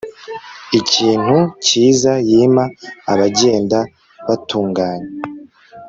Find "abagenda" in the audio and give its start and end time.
3.11-3.79